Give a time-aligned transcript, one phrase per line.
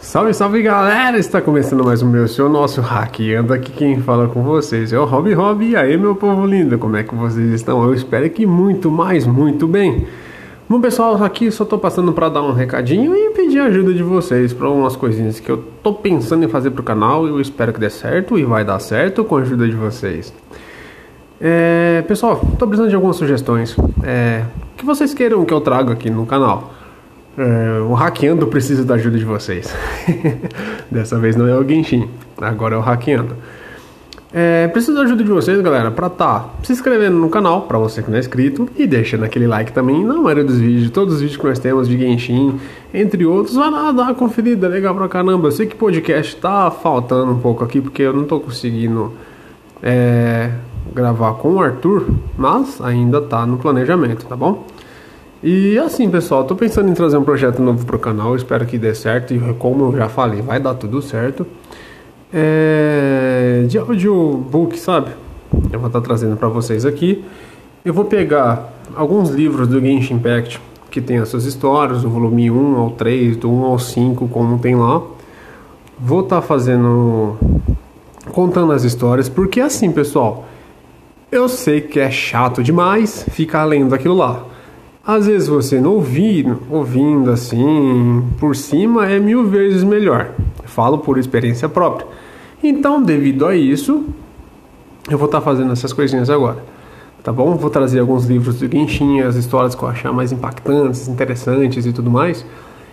[0.00, 1.18] Salve, salve galera!
[1.18, 5.04] Está começando mais um meu seu nosso hackeando aqui quem fala com vocês é o
[5.04, 7.82] Rob Rob e aí meu povo lindo, como é que vocês estão?
[7.82, 10.06] Eu espero que muito, mais muito bem.
[10.68, 14.52] Bom pessoal, aqui só tô passando para dar um recadinho e pedir ajuda de vocês
[14.52, 17.80] para umas coisinhas que eu tô pensando em fazer pro canal e eu espero que
[17.80, 20.32] dê certo e vai dar certo com a ajuda de vocês.
[21.40, 24.44] É, pessoal, tô precisando de algumas sugestões é,
[24.76, 26.77] que vocês queiram que eu traga aqui no canal.
[27.38, 29.72] É, o hackeando precisa da ajuda de vocês.
[30.90, 33.36] Dessa vez não é o Genshin, agora é o hackeando.
[34.32, 38.02] É, preciso da ajuda de vocês, galera, para tá se inscrevendo no canal, para você
[38.02, 41.20] que não é inscrito, e deixando aquele like também na maioria dos vídeos, todos os
[41.20, 42.58] vídeos que nós temos de Genshin,
[42.92, 45.46] entre outros, vai lá dar uma conferida, legal pra caramba.
[45.46, 49.12] Eu sei que podcast tá faltando um pouco aqui, porque eu não tô conseguindo
[49.80, 50.50] é,
[50.92, 54.66] gravar com o Arthur, mas ainda tá no planejamento, tá bom?
[55.42, 58.92] E assim, pessoal, tô pensando em trazer um projeto novo pro canal, espero que dê
[58.92, 61.46] certo e como eu já falei, vai dar tudo certo.
[62.32, 63.64] É...
[63.68, 65.12] de audiobook, sabe?
[65.72, 67.24] Eu vou estar tá trazendo para vocês aqui.
[67.84, 72.50] Eu vou pegar alguns livros do Genshin Impact que tem as suas histórias, do volume
[72.50, 75.02] 1 ao 3, do 1 ao 5, como tem lá.
[75.98, 77.36] Vou estar tá fazendo
[78.32, 80.46] contando as histórias, porque assim, pessoal,
[81.30, 84.44] eu sei que é chato demais ficar lendo aquilo lá.
[85.08, 90.32] Às vezes você não ouvir, ouvindo assim por cima é mil vezes melhor.
[90.66, 92.06] Falo por experiência própria.
[92.62, 94.04] Então, devido a isso,
[95.10, 96.62] eu vou estar tá fazendo essas coisinhas agora.
[97.24, 97.54] Tá bom?
[97.54, 101.92] Vou trazer alguns livros do Genshin, as histórias que eu achar mais impactantes, interessantes e
[101.94, 102.44] tudo mais.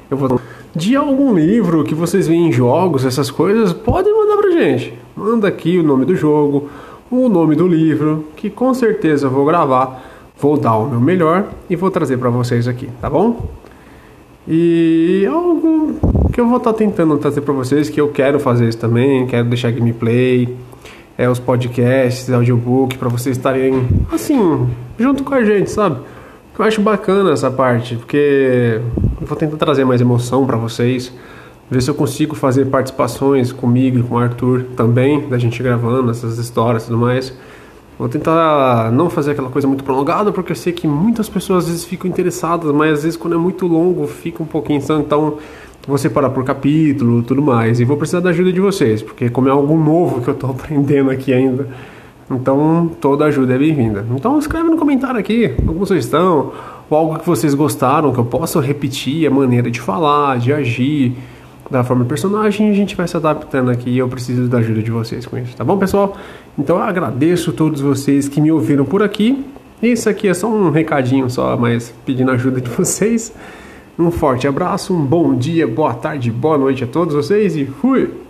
[0.09, 0.39] Eu vou
[0.73, 4.97] de algum livro que vocês veem em jogos, essas coisas, podem mandar pra gente.
[5.17, 6.69] Manda aqui o nome do jogo,
[7.11, 11.45] o nome do livro, que com certeza eu vou gravar Vou dar o meu melhor
[11.69, 13.49] e vou trazer para vocês aqui, tá bom?
[14.47, 15.95] E algo
[16.31, 19.25] que eu vou estar tá tentando trazer para vocês, que eu quero fazer isso também,
[19.25, 20.55] quero deixar gameplay,
[21.17, 24.67] é os podcasts, audiobook, para vocês estarem assim,
[24.99, 25.99] junto com a gente, sabe?
[26.57, 28.81] Eu acho bacana essa parte, porque
[29.19, 31.11] eu vou tentar trazer mais emoção para vocês,
[31.69, 36.11] ver se eu consigo fazer participações comigo e com o Arthur também, da gente gravando
[36.11, 37.33] essas histórias e tudo mais.
[37.97, 41.69] Vou tentar não fazer aquela coisa muito prolongada, porque eu sei que muitas pessoas às
[41.69, 45.37] vezes ficam interessadas, mas às vezes quando é muito longo fica um pouquinho então
[45.87, 47.79] vou separar por capítulo tudo mais.
[47.79, 50.49] E vou precisar da ajuda de vocês, porque como é algo novo que eu estou
[50.51, 51.69] aprendendo aqui ainda,
[52.29, 54.05] então toda ajuda é bem-vinda.
[54.13, 56.51] Então escreve no comentário aqui alguma sugestão,
[56.89, 61.15] ou algo que vocês gostaram, que eu possa repetir a maneira de falar, de agir
[61.69, 64.81] da forma do personagem, a gente vai se adaptando aqui e eu preciso da ajuda
[64.81, 66.15] de vocês com isso, tá bom, pessoal?
[66.57, 69.45] Então eu agradeço todos vocês que me ouviram por aqui.
[69.81, 73.33] Isso aqui é só um recadinho só, mas pedindo ajuda de vocês.
[73.97, 78.24] Um forte abraço, um bom dia, boa tarde, boa noite a todos vocês e fui!